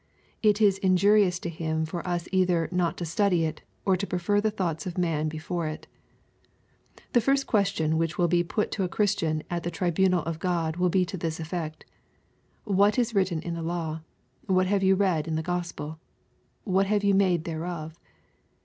[0.41, 4.17] It is injurious to him for us either not to study it, or to pre
[4.17, 5.85] fer the thoughts of man before it
[7.13, 10.77] The first question which will be put to a Christian at the tribunal of God
[10.77, 11.83] will be to this effect^
[12.13, 14.01] \* What is written in the law?
[14.47, 15.87] What have you read in the GJospel?
[15.91, 15.97] r
[16.63, 17.99] What use have you made thereof?'